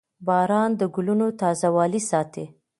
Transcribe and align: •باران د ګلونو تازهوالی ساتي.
•باران 0.27 0.69
د 0.79 0.81
ګلونو 0.95 1.27
تازهوالی 1.41 2.01
ساتي. 2.09 2.45